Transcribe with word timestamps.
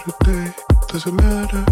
of 0.00 0.06
you 0.06 0.12
today? 0.24 0.52
Does 0.88 1.06
it 1.06 1.12
matter 1.12 1.69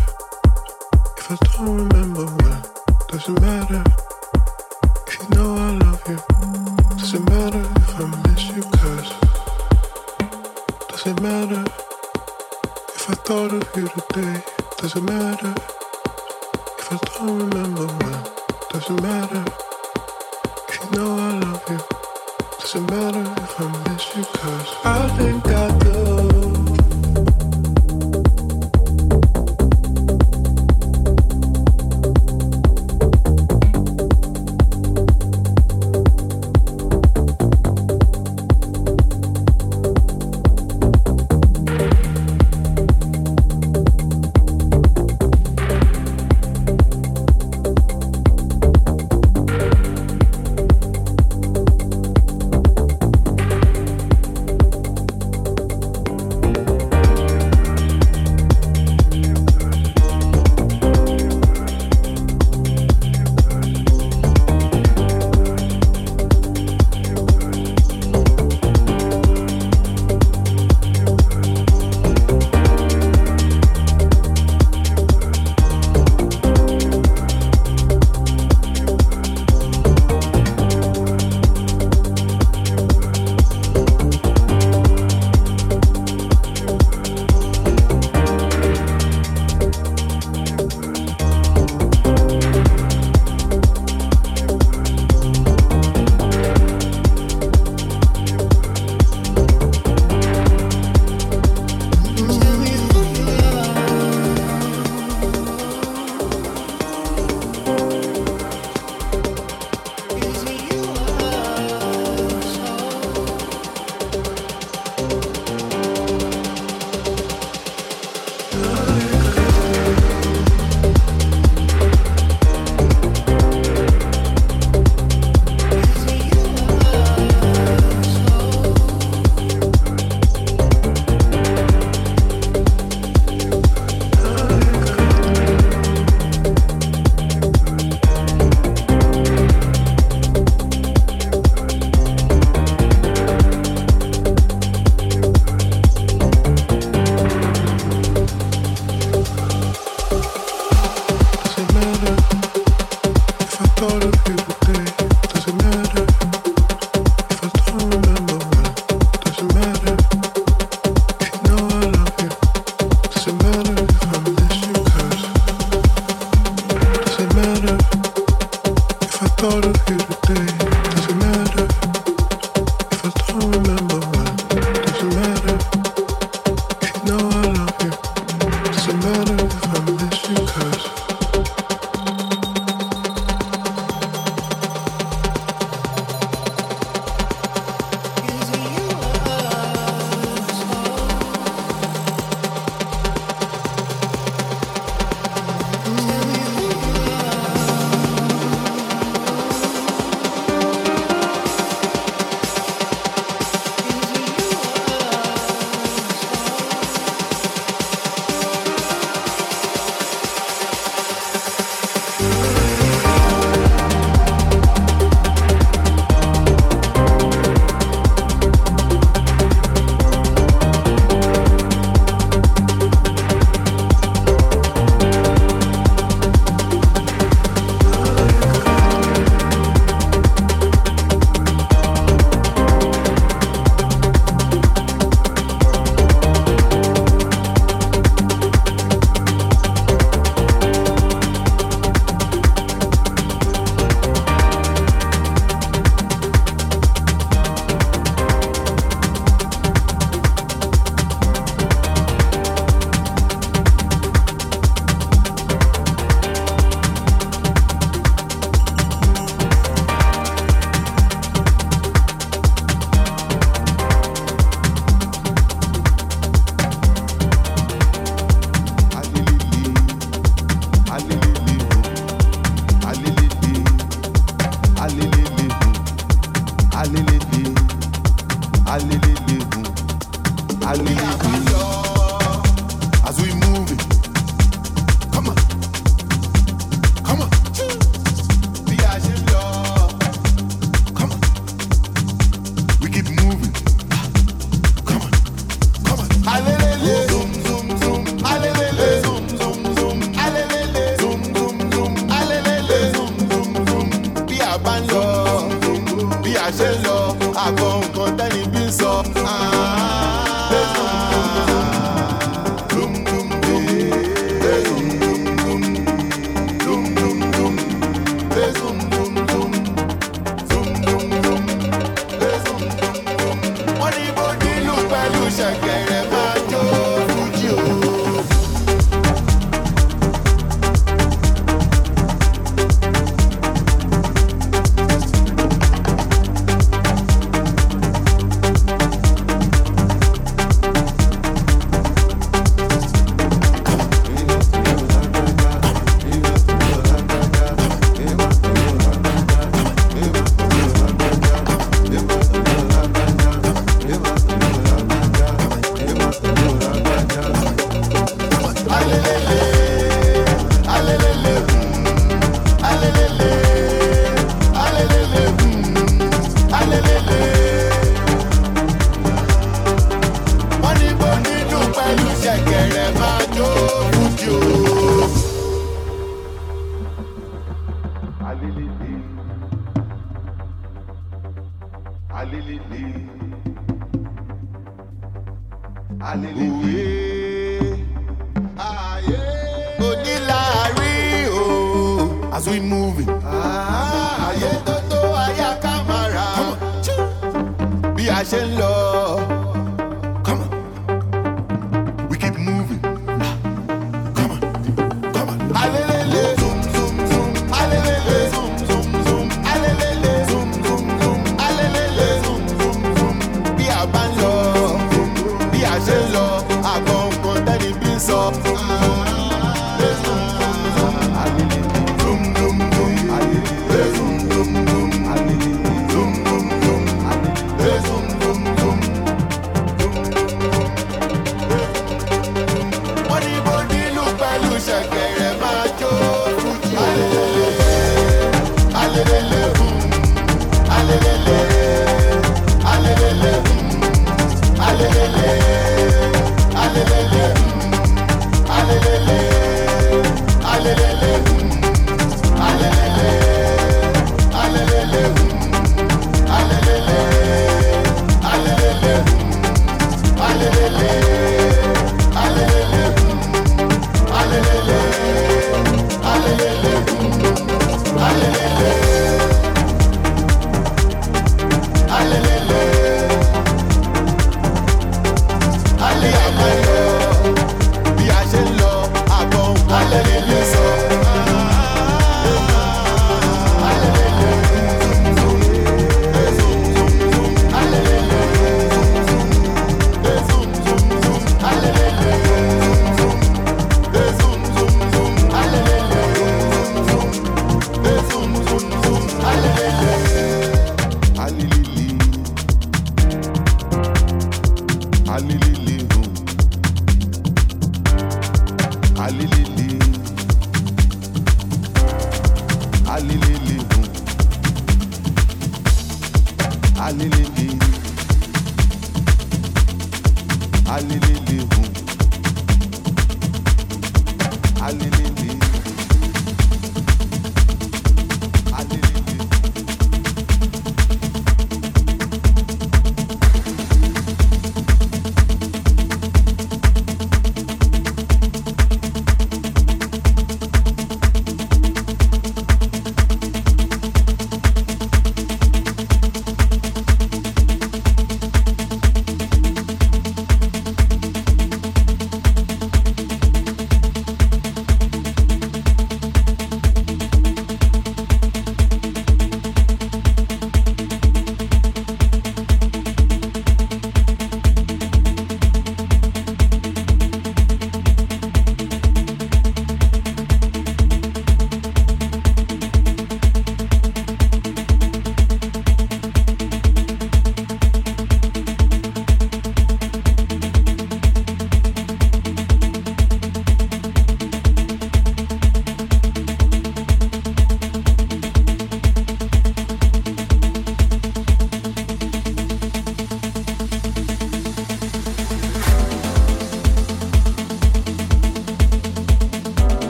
I 434.71 434.87
got. 434.87 434.98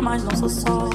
mas 0.00 0.24
não 0.24 0.36
sou 0.36 0.48
só. 0.48 0.89